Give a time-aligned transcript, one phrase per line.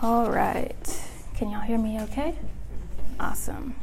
[0.00, 1.02] All right.
[1.34, 2.36] Can y'all hear me okay?
[3.18, 3.74] Awesome.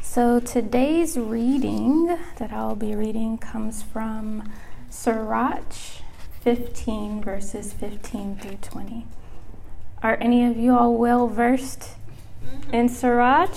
[0.00, 4.50] So today's reading that I'll be reading comes from
[4.90, 5.72] Sirach
[6.40, 9.06] 15, verses 15 through 20.
[10.02, 11.90] Are any of you all well versed
[12.72, 13.54] in Sirach?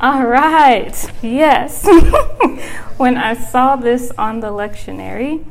[0.00, 1.86] All right, yes.
[2.96, 5.44] when I saw this on the lectionary,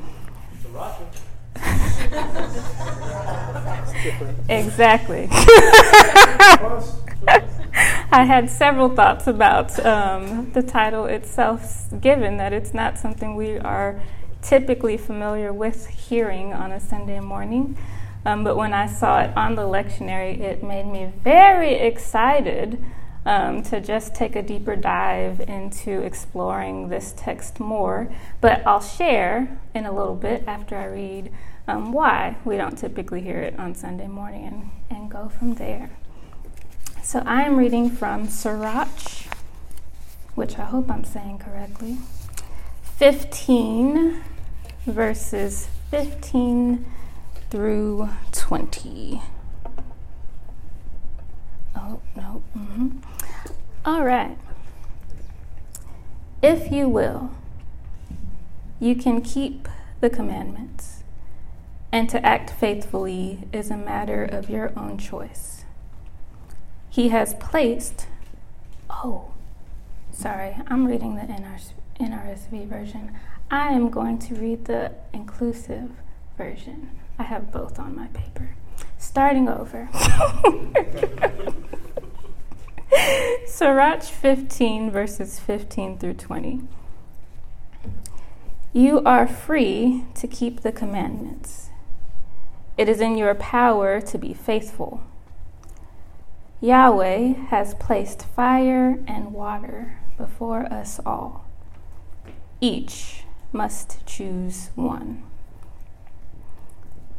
[4.50, 5.28] exactly.
[8.12, 13.58] I had several thoughts about um, the title itself, given that it's not something we
[13.58, 14.02] are
[14.42, 17.78] typically familiar with hearing on a Sunday morning.
[18.26, 22.84] Um, but when I saw it on the lectionary, it made me very excited
[23.26, 28.12] um, to just take a deeper dive into exploring this text more.
[28.42, 31.32] But I'll share in a little bit after I read
[31.70, 34.46] um, why we don't typically hear it on Sunday morning
[34.90, 35.92] and, and go from there.
[37.04, 39.28] So I am reading from Sirach,
[40.34, 41.98] which I hope I'm saying correctly,
[42.98, 44.22] 15
[44.86, 46.86] verses 15
[47.50, 49.22] through 20.
[51.76, 52.44] Oh, no.
[52.58, 52.90] Mm-hmm.
[53.86, 54.38] All right.
[56.42, 57.32] If you will,
[58.80, 59.68] you can keep
[60.00, 60.99] the commandments,
[61.92, 65.66] and to act faithfully is a matter of your own choice.
[66.90, 68.08] He has placed,
[68.90, 69.34] oh,
[70.12, 71.24] sorry, I'm reading the
[72.00, 73.16] NRSV version.
[73.52, 75.90] I am going to read the inclusive
[76.38, 76.92] version.
[77.18, 78.56] I have both on my paper.
[78.98, 79.90] Starting over.
[83.46, 86.62] Sirach 15, verses 15 through 20.
[88.72, 91.69] You are free to keep the commandments.
[92.80, 95.04] It is in your power to be faithful.
[96.62, 101.44] Yahweh has placed fire and water before us all.
[102.62, 105.24] Each must choose one.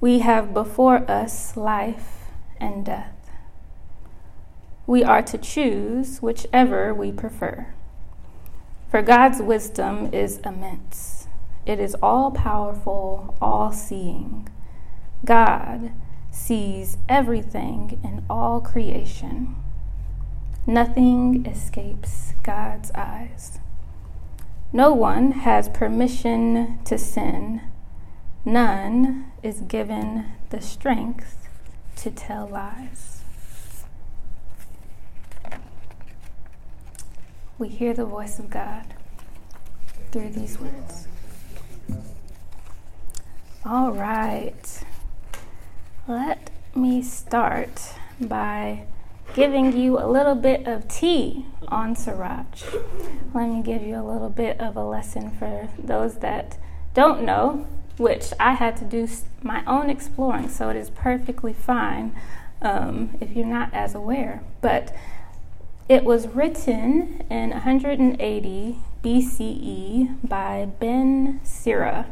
[0.01, 3.31] We have before us life and death.
[4.87, 7.67] We are to choose whichever we prefer.
[8.91, 11.29] For God's wisdom is immense,
[11.67, 14.49] it is all powerful, all seeing.
[15.31, 15.93] God
[16.33, 19.55] sees everything in all creation.
[20.67, 23.61] Nothing escapes God's eyes.
[24.73, 27.61] No one has permission to sin.
[28.45, 31.47] None is given the strength
[31.99, 33.23] to tell lies.
[37.57, 38.95] We hear the voice of God
[40.11, 41.07] through these words.
[43.65, 44.83] All right.
[46.11, 48.83] Let me start by
[49.33, 52.59] giving you a little bit of tea on Sirach.
[53.33, 56.59] Let me give you a little bit of a lesson for those that
[56.95, 57.65] don't know,
[57.97, 59.07] which I had to do
[59.41, 62.13] my own exploring, so it is perfectly fine
[62.61, 64.43] um, if you're not as aware.
[64.61, 64.93] But
[65.89, 72.07] it was written in 180 BCE by Ben Sira.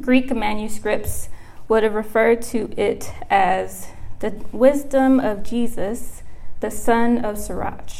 [0.00, 1.30] Greek manuscripts
[1.68, 3.88] would have referred to it as
[4.20, 6.22] the wisdom of Jesus,
[6.60, 7.90] the son of Sirach.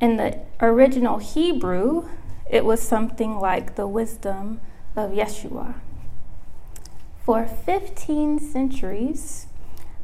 [0.00, 2.08] In the original Hebrew,
[2.50, 4.60] it was something like the wisdom
[4.94, 5.74] of Yeshua.
[7.24, 9.46] For 15 centuries,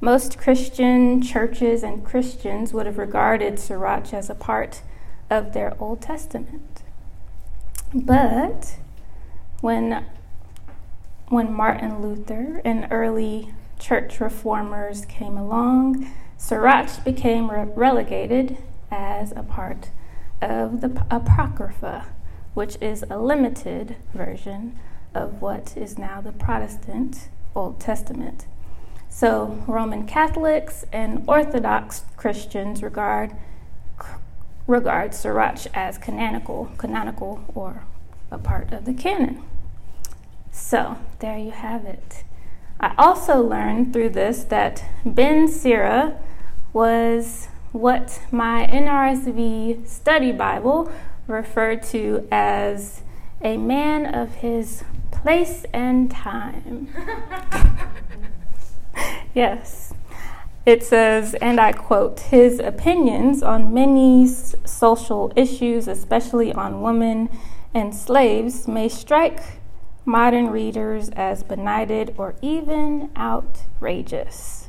[0.00, 4.82] most Christian churches and Christians would have regarded Sirach as a part
[5.30, 6.82] of their Old Testament.
[7.94, 8.76] But
[9.60, 10.04] when,
[11.32, 16.06] when Martin Luther and early church reformers came along,
[16.36, 18.58] Sirach became re- relegated
[18.90, 19.88] as a part
[20.42, 22.04] of the Apocrypha,
[22.52, 24.78] which is a limited version
[25.14, 28.44] of what is now the Protestant Old Testament.
[29.08, 33.34] So, Roman Catholics and Orthodox Christians regard
[34.66, 37.84] regard Sirach as canonical, canonical or
[38.30, 39.42] a part of the canon.
[40.52, 42.24] So, there you have it.
[42.78, 46.18] I also learned through this that Ben Sira
[46.72, 50.92] was what my NRSV study Bible
[51.26, 53.02] referred to as
[53.40, 56.88] a man of his place and time.
[59.34, 59.94] yes.
[60.66, 67.30] It says, and I quote, his opinions on many social issues, especially on women
[67.74, 69.40] and slaves, may strike
[70.04, 74.68] modern readers as benighted or even outrageous.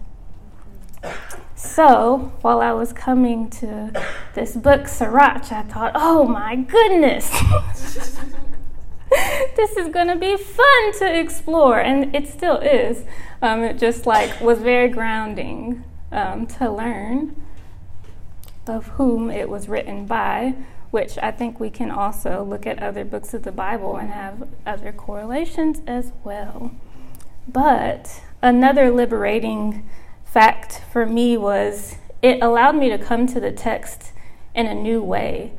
[1.56, 3.92] So, while I was coming to
[4.36, 7.30] this book, Sirach, I thought, oh my goodness,
[9.56, 11.80] this is going to be fun to explore.
[11.80, 13.06] And it still is.
[13.42, 17.36] Um, it just like was very grounding um, to learn
[18.68, 20.56] of whom it was written by,
[20.94, 24.48] which I think we can also look at other books of the Bible and have
[24.64, 26.72] other correlations as well.
[27.48, 29.90] But another liberating
[30.24, 34.14] fact for me was it allowed me to come to the text
[34.54, 35.54] in a new way.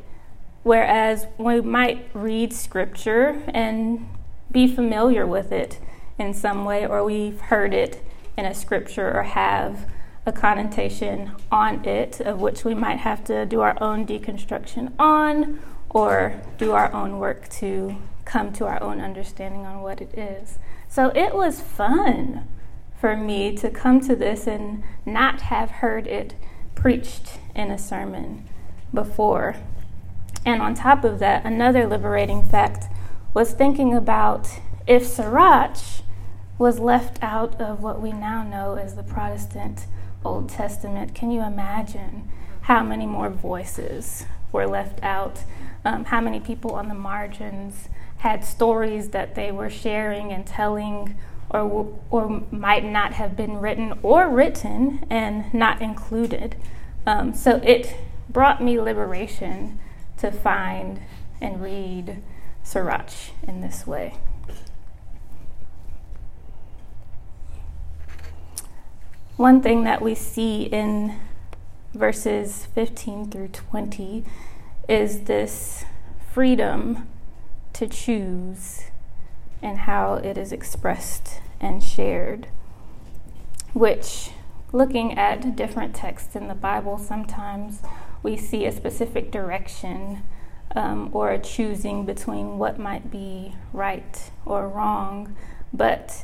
[0.63, 4.07] Whereas we might read scripture and
[4.49, 5.81] be familiar with it
[6.17, 8.01] in some way, or we've heard it
[8.37, 9.85] in a scripture or have
[10.25, 15.59] a connotation on it, of which we might have to do our own deconstruction on
[15.89, 17.95] or do our own work to
[18.25, 20.57] come to our own understanding on what it is.
[20.89, 22.47] So it was fun
[22.99, 26.33] for me to come to this and not have heard it
[26.73, 28.45] preached in a sermon
[28.93, 29.57] before.
[30.45, 32.85] And on top of that, another liberating fact
[33.33, 34.49] was thinking about
[34.87, 35.77] if Sirach
[36.57, 39.85] was left out of what we now know as the Protestant
[40.25, 42.29] Old Testament, can you imagine
[42.61, 45.43] how many more voices were left out?
[45.85, 51.15] Um, how many people on the margins had stories that they were sharing and telling,
[51.51, 56.55] or, or might not have been written or written and not included?
[57.05, 57.95] Um, so it
[58.27, 59.79] brought me liberation
[60.17, 61.01] to find
[61.39, 62.23] and read
[62.63, 63.11] Sirach
[63.47, 64.15] in this way.
[69.37, 71.19] One thing that we see in
[71.93, 74.23] verses 15 through 20
[74.87, 75.83] is this
[76.31, 77.05] freedom
[77.73, 78.83] to choose
[79.61, 82.47] and how it is expressed and shared,
[83.73, 84.31] which,
[84.71, 87.81] looking at different texts in the Bible, sometimes
[88.23, 90.23] we see a specific direction
[90.77, 95.35] um, or a choosing between what might be right or wrong,
[95.73, 96.23] but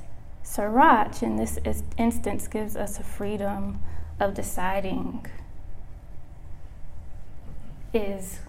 [0.51, 1.57] Sirach, in this
[1.97, 3.79] instance, gives us a freedom
[4.19, 5.25] of deciding
[7.93, 8.39] is,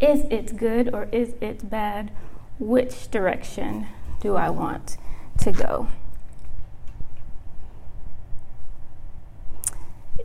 [0.00, 2.10] is it good or is it bad?
[2.58, 3.86] Which direction
[4.20, 4.96] do I want
[5.38, 5.86] to go?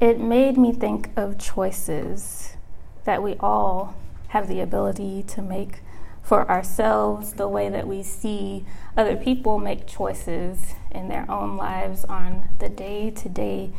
[0.02, 2.58] It made me think of choices
[3.04, 3.94] that we all
[4.30, 5.82] have the ability to make
[6.22, 12.06] for ourselves, the way that we see other people make choices in their own lives
[12.06, 13.72] on the day to day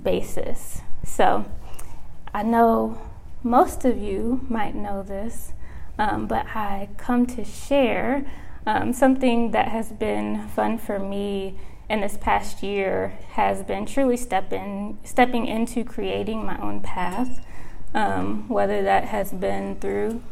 [0.00, 0.80] basis.
[1.04, 1.44] So
[2.34, 2.98] I know
[3.42, 5.52] most of you might know this,
[5.98, 8.24] um, but I come to share
[8.66, 14.16] um, something that has been fun for me in this past year has been truly
[14.16, 17.44] stepping stepping into creating my own path.
[17.94, 20.22] Um, whether that has been through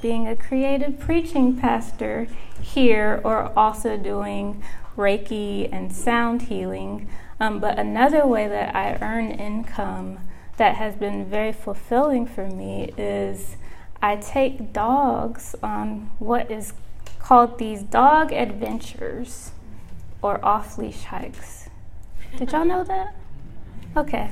[0.00, 2.28] being a creative preaching pastor
[2.60, 4.62] here or also doing
[4.96, 7.08] Reiki and sound healing.
[7.40, 10.18] Um, but another way that I earn income
[10.56, 13.56] that has been very fulfilling for me is
[14.02, 16.72] I take dogs on what is
[17.18, 19.52] called these dog adventures
[20.22, 21.68] or off leash hikes.
[22.36, 23.14] Did y'all know that?
[23.96, 24.30] Okay.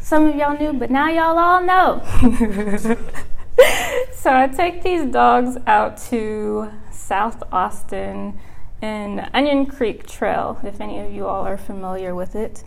[0.00, 2.96] Some of y'all knew, but now y'all all know.
[4.12, 8.38] so I take these dogs out to South Austin
[8.80, 12.62] in Onion Creek Trail, if any of you all are familiar with it.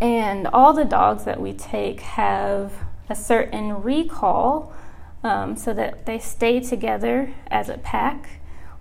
[0.00, 2.72] And all the dogs that we take have
[3.08, 4.72] a certain recall
[5.24, 8.40] um, so that they stay together as a pack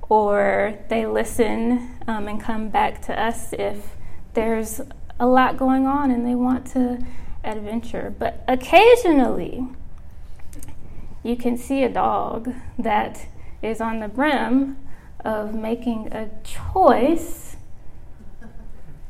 [0.09, 3.95] or they listen um, and come back to us if
[4.33, 4.81] there's
[5.19, 7.03] a lot going on and they want to
[7.43, 8.13] adventure.
[8.17, 9.67] But occasionally,
[11.23, 13.27] you can see a dog that
[13.61, 14.77] is on the brim
[15.23, 17.57] of making a choice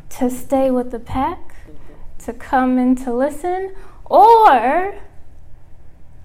[0.09, 1.55] to stay with the pack,
[2.19, 3.73] to come and to listen,
[4.05, 4.99] or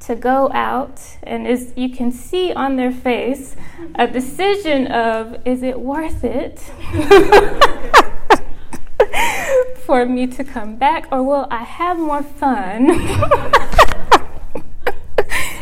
[0.01, 1.01] to go out.
[1.23, 3.57] And as you can see on their face
[3.95, 6.59] a decision of is it worth it
[9.85, 12.89] for me to come back or will I have more fun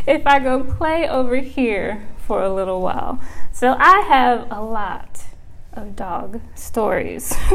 [0.07, 3.21] if I go play over here for a little while.
[3.53, 5.25] So I have a lot
[5.73, 7.35] of dog stories.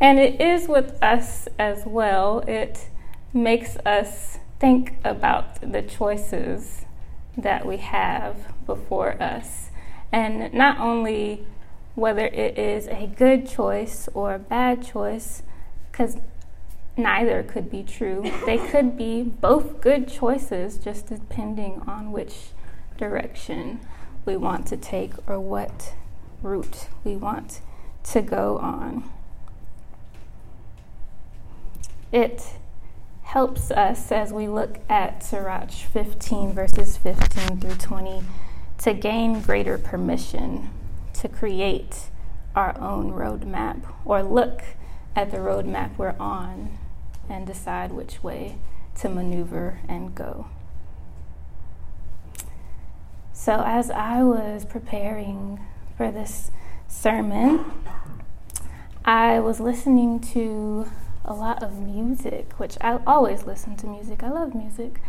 [0.00, 2.40] and it is with us as well.
[2.40, 2.88] It
[3.32, 6.84] makes us think about the choices
[7.36, 9.70] that we have before us.
[10.10, 11.46] And not only
[11.94, 15.42] whether it is a good choice or a bad choice,
[15.90, 16.16] because
[16.96, 18.30] neither could be true.
[18.44, 22.48] They could be both good choices, just depending on which
[22.96, 23.80] direction
[24.24, 25.94] we want to take or what
[26.42, 27.60] route we want
[28.04, 29.10] to go on.
[32.10, 32.42] It
[33.22, 38.22] helps us as we look at Sirach 15, verses 15 through 20,
[38.78, 40.68] to gain greater permission
[41.14, 42.10] to create
[42.54, 44.62] our own roadmap or look
[45.16, 46.78] at the roadmap we're on
[47.28, 48.58] and decide which way
[48.96, 50.46] to maneuver and go.
[53.32, 55.60] So, as I was preparing
[55.96, 56.50] for this
[56.86, 57.64] sermon,
[59.04, 60.86] I was listening to
[61.24, 64.22] a lot of music, which I always listen to music.
[64.22, 65.00] I love music.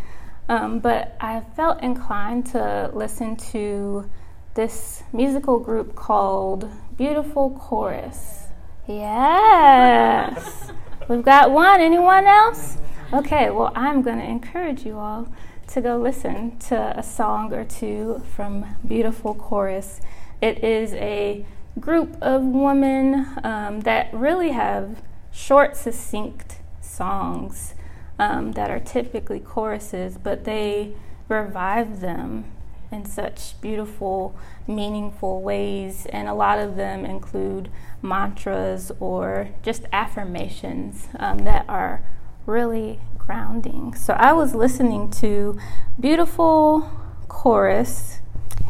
[0.50, 4.10] Um, but I felt inclined to listen to
[4.56, 8.48] this musical group called Beautiful Chorus.
[8.88, 10.72] Yes.
[11.10, 11.82] We've got one.
[11.82, 12.78] Anyone else?
[13.12, 15.28] Okay, well, I'm going to encourage you all
[15.68, 20.00] to go listen to a song or two from Beautiful Chorus.
[20.42, 21.46] It is a
[21.80, 27.76] group of women um, that really have short, succinct songs
[28.18, 30.94] um, that are typically choruses, but they
[31.28, 32.46] revive them
[32.94, 34.36] in such beautiful,
[34.68, 36.06] meaningful ways.
[36.08, 37.70] And a lot of them include
[38.02, 42.04] mantras or just affirmations um, that are
[42.46, 43.96] really grounding.
[43.96, 45.58] So I was listening to
[46.00, 46.90] beautiful
[47.28, 48.20] chorus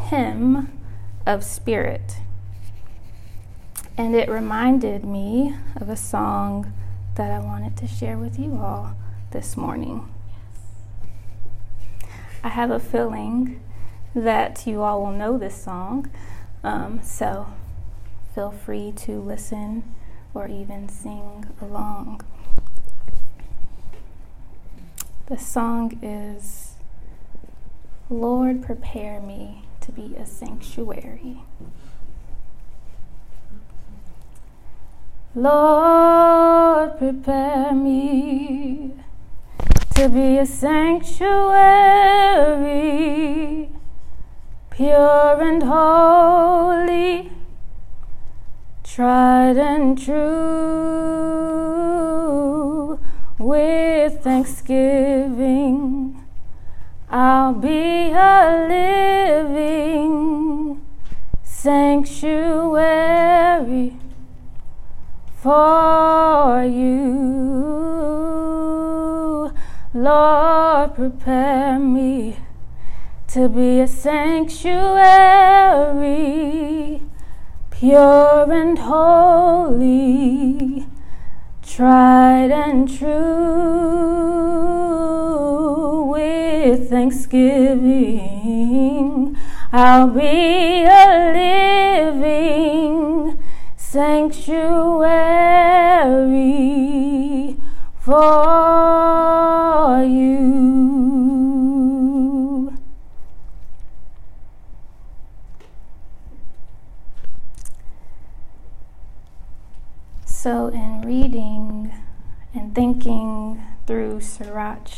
[0.09, 0.79] hymn
[1.25, 2.17] of spirit.
[3.97, 6.73] And it reminded me of a song
[7.15, 8.95] that I wanted to share with you all
[9.31, 10.09] this morning.
[12.43, 13.61] I have a feeling
[14.15, 16.09] that you all will know this song,
[16.63, 17.47] um, so
[18.33, 19.83] feel free to listen
[20.33, 22.21] or even sing along.
[25.27, 26.75] The song is
[28.09, 31.43] Lord, prepare me to be a sanctuary.
[35.35, 38.91] Lord, prepare me
[39.95, 41.31] to be a sanctuary,
[44.75, 47.31] pure and holy,
[48.83, 50.23] tried and true.
[53.37, 56.19] With thanksgiving,
[57.09, 58.65] I'll be a
[59.47, 60.81] living
[61.43, 62.73] sanctuary
[65.39, 67.03] for you.
[69.93, 72.37] Lord, prepare me
[73.33, 75.01] to be a sanctuary,
[77.71, 80.85] pure and holy,
[81.63, 83.09] tried and true.
[86.11, 89.35] With thanksgiving,
[89.71, 93.39] I'll be a living
[93.75, 94.59] sanctuary
[97.99, 101.22] for you.
[110.43, 111.93] So, in reading
[112.53, 114.89] and thinking through Sirach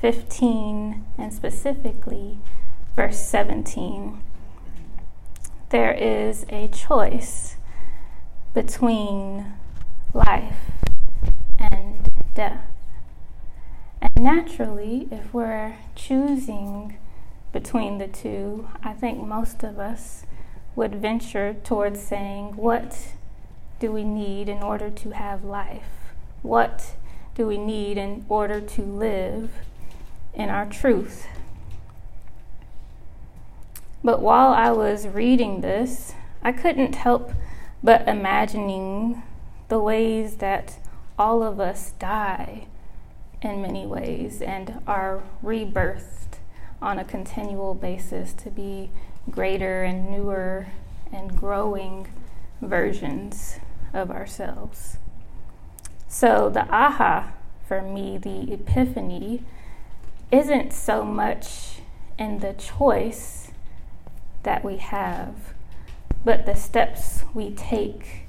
[0.00, 2.38] 15 and specifically
[2.94, 4.22] verse 17,
[5.70, 7.56] there is a choice
[8.54, 9.54] between
[10.14, 10.54] life
[11.58, 12.62] and death.
[14.00, 16.96] And naturally, if we're choosing
[17.52, 20.26] between the two, I think most of us
[20.76, 23.14] would venture towards saying, What
[23.78, 26.12] do we need in order to have life?
[26.42, 26.94] What
[27.34, 29.50] do we need in order to live
[30.34, 31.26] in our truth?
[34.02, 37.32] But while I was reading this, I couldn't help
[37.82, 39.22] but imagining
[39.68, 40.78] the ways that
[41.18, 42.66] all of us die
[43.42, 46.38] in many ways and are rebirthed
[46.80, 48.90] on a continual basis to be
[49.30, 50.66] greater and newer
[51.12, 52.06] and growing
[52.60, 53.58] versions
[53.92, 54.98] of ourselves.
[56.08, 57.32] So, the aha
[57.66, 59.42] for me, the epiphany,
[60.30, 61.80] isn't so much
[62.18, 63.50] in the choice
[64.42, 65.54] that we have
[66.26, 68.26] but the steps we take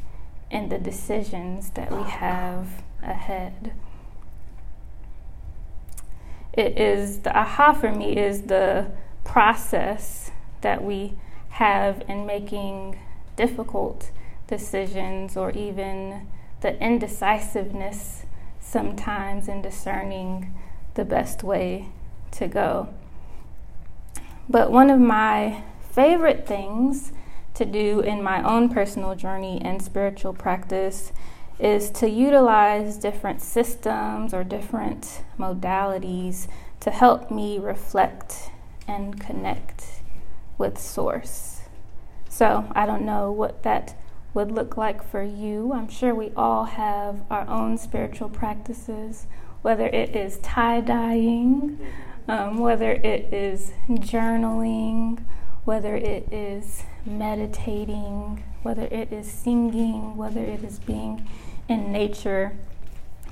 [0.52, 3.74] and the decisions that we have ahead.
[6.54, 8.92] It is the aha for me is the
[9.24, 10.30] process
[10.62, 11.14] that we
[11.50, 13.00] have in making
[13.36, 14.12] difficult
[14.48, 16.28] decisions or even
[16.62, 18.26] the indecisiveness
[18.60, 20.54] sometimes in discerning
[20.96, 21.90] the best way
[22.32, 22.90] to go.
[24.50, 27.12] But one of my favorite things
[27.54, 31.12] to do in my own personal journey and spiritual practice
[31.60, 36.48] is to utilize different systems or different modalities
[36.80, 38.52] to help me reflect
[38.88, 40.02] and connect
[40.58, 41.62] with Source.
[42.30, 43.96] So I don't know what that
[44.38, 45.74] would look like for you.
[45.74, 49.26] I'm sure we all have our own spiritual practices,
[49.64, 51.80] whether it is tie dyeing,
[52.28, 55.26] um, whether it is journaling,
[55.66, 61.28] whether it is meditating, whether it is singing, whether it is being
[61.68, 62.56] in nature.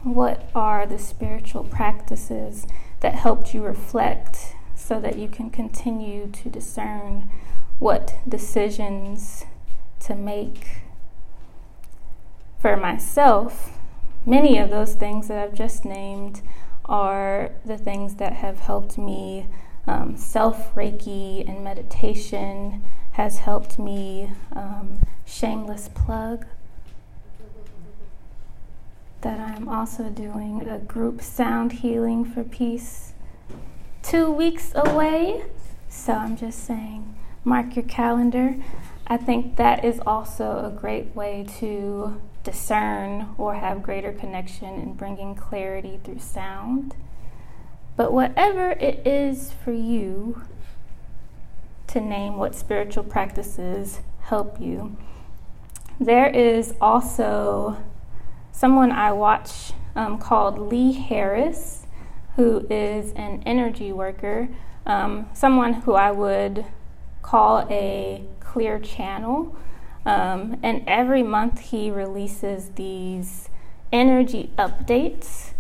[0.01, 2.65] What are the spiritual practices
[3.01, 7.29] that helped you reflect so that you can continue to discern
[7.77, 9.45] what decisions
[9.99, 10.84] to make?
[12.59, 13.77] For myself,
[14.25, 16.41] many of those things that I've just named
[16.85, 19.47] are the things that have helped me.
[19.87, 22.83] Um, Self Reiki and meditation
[23.13, 24.31] has helped me.
[24.55, 26.45] Um, shameless plug
[29.21, 33.13] that I'm also doing a group sound healing for peace
[34.03, 35.43] two weeks away.
[35.89, 38.55] So I'm just saying, mark your calendar.
[39.07, 44.93] I think that is also a great way to discern or have greater connection in
[44.93, 46.95] bringing clarity through sound.
[47.95, 50.41] But whatever it is for you
[51.87, 54.97] to name what spiritual practices help you,
[55.99, 57.77] there is also
[58.51, 61.85] someone I watch um, called Lee Harris,
[62.35, 64.49] who is an energy worker,
[64.85, 66.65] um, someone who I would
[67.25, 69.55] call a clear channel.
[70.05, 73.49] Um, and every month he releases these
[73.91, 75.53] energy updates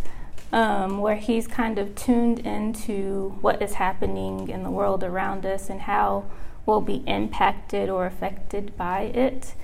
[0.53, 5.69] um, where he's kind of tuned into what is happening in the world around us
[5.69, 6.25] and how
[6.67, 9.55] we'll be impacted or affected by it.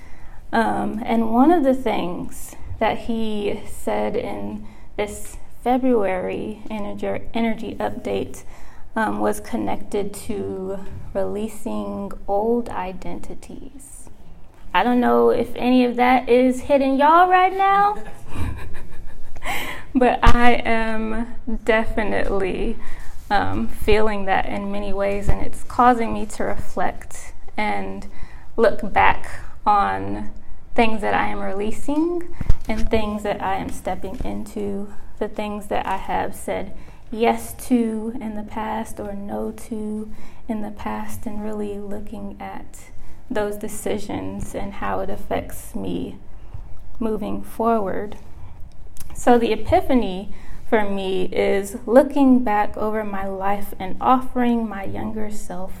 [0.52, 8.42] Um, and one of the things that he said in this February energy, energy update
[8.94, 10.78] um, was connected to
[11.14, 14.10] releasing old identities.
[14.74, 18.02] I don't know if any of that is hitting y'all right now,
[19.94, 22.78] but I am definitely
[23.30, 28.08] um, feeling that in many ways, and it's causing me to reflect and
[28.56, 29.28] look back
[29.66, 30.30] on
[30.74, 32.34] things that I am releasing
[32.68, 36.74] and things that I am stepping into, the things that I have said
[37.12, 40.10] yes to in the past or no to
[40.48, 42.90] in the past, and really looking at
[43.30, 46.18] those decisions and how it affects me
[46.98, 48.16] moving forward.
[49.14, 50.34] So, the epiphany
[50.68, 55.72] for me is looking back over my life and offering my younger self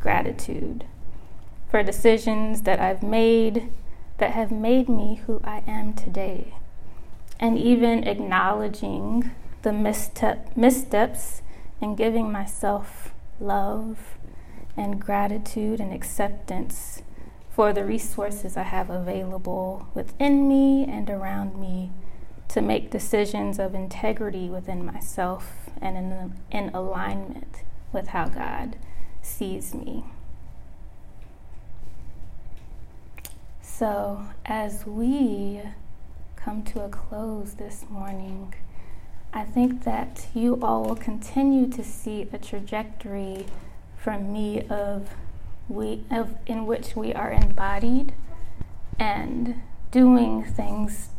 [0.00, 0.84] gratitude
[1.70, 3.70] for decisions that I've made
[4.18, 6.54] that have made me who I am today.
[7.38, 9.30] And even acknowledging
[9.62, 11.42] the misstep, missteps
[11.80, 14.16] and giving myself love
[14.76, 17.02] and gratitude and acceptance
[17.50, 21.90] for the resources I have available within me and around me
[22.48, 28.76] to make decisions of integrity within myself and in, in alignment with how God
[29.22, 30.04] sees me.
[33.60, 35.62] So, as we
[36.36, 38.54] come to a close this morning,
[39.32, 43.46] I think that you all will continue to see a trajectory
[43.96, 45.10] from me of
[45.68, 48.12] we of in which we are embodied
[48.98, 49.62] and
[49.92, 51.10] doing things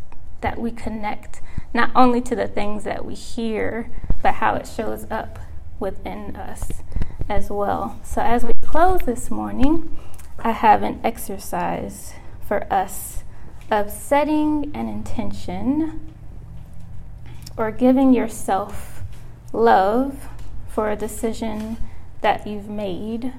[0.42, 1.42] that we connect
[1.74, 3.90] not only to the things that we hear,
[4.22, 5.40] but how it shows up
[5.80, 6.84] within us
[7.30, 8.00] as well.
[8.04, 9.98] So as we close this morning,
[10.40, 12.14] I have an exercise
[12.46, 13.24] for us
[13.70, 16.14] of setting an intention
[17.58, 19.04] or giving yourself
[19.54, 20.28] love
[20.70, 21.78] for a decision
[22.22, 23.34] that you've made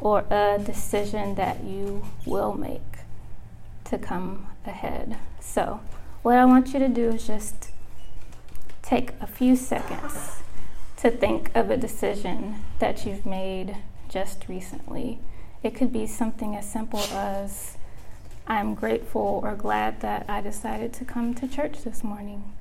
[0.00, 2.80] or a decision that you will make
[3.84, 5.16] to come ahead.
[5.40, 5.80] So,
[6.22, 7.70] what I want you to do is just
[8.82, 10.42] take a few seconds
[10.98, 13.76] to think of a decision that you've made
[14.08, 15.18] just recently.
[15.62, 17.76] It could be something as simple as
[18.46, 22.52] I'm grateful or glad that I decided to come to church this morning.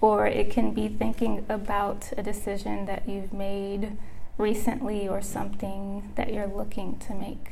[0.00, 3.96] Or it can be thinking about a decision that you've made
[4.36, 7.50] recently or something that you're looking to make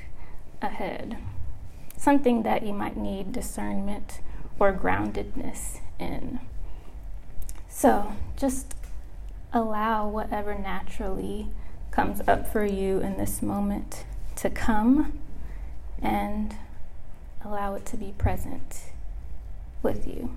[0.62, 1.18] ahead,
[1.96, 4.20] something that you might need discernment
[4.58, 6.40] or groundedness in.
[7.68, 8.74] So just
[9.52, 11.48] allow whatever naturally
[11.90, 14.04] comes up for you in this moment
[14.36, 15.18] to come
[16.00, 16.54] and
[17.44, 18.92] allow it to be present
[19.82, 20.36] with you.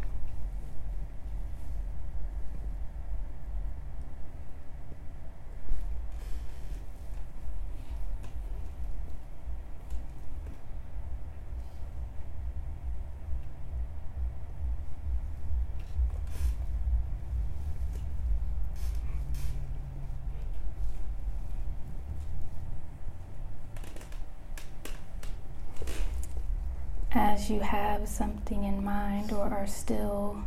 [27.49, 30.43] You have something in mind or are still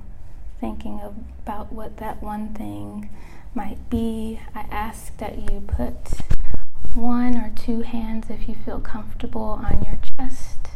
[0.60, 1.00] thinking
[1.42, 3.10] about what that one thing
[3.54, 6.20] might be, I ask that you put
[6.94, 10.68] one or two hands, if you feel comfortable, on your chest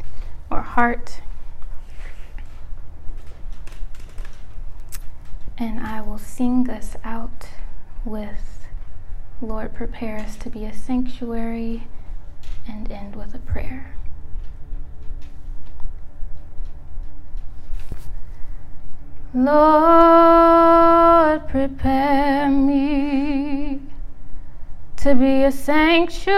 [0.50, 1.20] or heart.
[5.58, 7.48] And I will sing us out
[8.04, 8.66] with
[9.42, 11.86] Lord, prepare us to be a sanctuary
[12.66, 13.94] and end with a prayer.
[19.38, 23.82] Lord, prepare me
[24.96, 26.34] to be a sanctuary,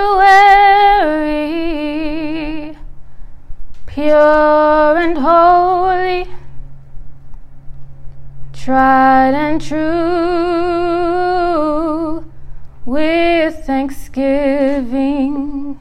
[3.86, 6.26] pure and holy,
[8.52, 9.78] tried and true,
[12.84, 15.78] with thanksgiving.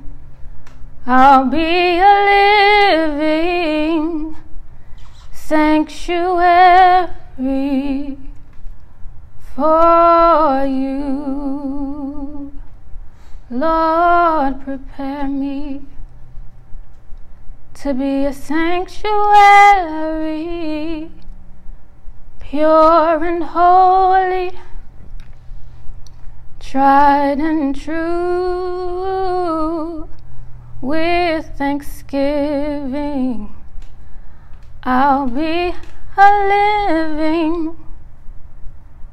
[1.07, 3.76] I'll be a living
[5.47, 7.07] sanctuary
[9.55, 12.51] for you.
[13.49, 15.83] Lord, prepare me
[17.75, 19.09] to be a sanctuary,
[22.41, 24.51] pure and holy,
[26.59, 28.89] tried and true,
[30.81, 33.56] with thanksgiving.
[34.83, 35.73] I'll be
[36.17, 37.77] a living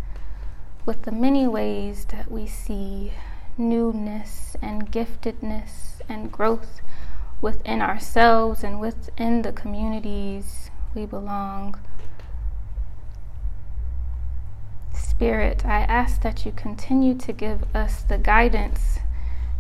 [0.88, 3.12] with the many ways that we see
[3.60, 6.82] newness and giftedness and growth
[7.42, 11.78] within ourselves and within the communities we belong.
[14.96, 18.98] Spirit, I ask that you continue to give us the guidance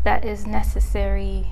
[0.03, 1.51] that is necessary,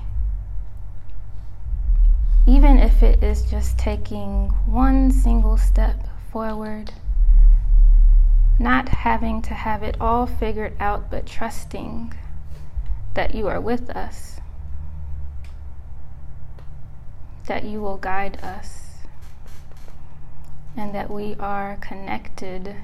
[2.48, 6.90] even if it is just taking one single step forward,
[8.58, 12.12] not having to have it all figured out, but trusting
[13.14, 14.40] that you are with us,
[17.46, 18.96] that you will guide us,
[20.76, 22.74] and that we are connected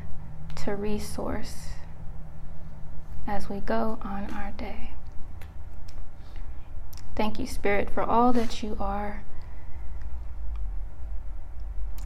[0.54, 1.70] to resource
[3.26, 4.92] as we go on our day.
[7.16, 9.24] Thank you, Spirit, for all that you are